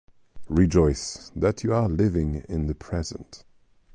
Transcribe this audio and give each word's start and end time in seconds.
Rejoice 0.49 1.31
that 1.35 1.63
you 1.63 1.75
are 1.75 1.87
living 1.87 2.43
in 2.49 2.65
the 2.65 2.73
present. 2.73 3.45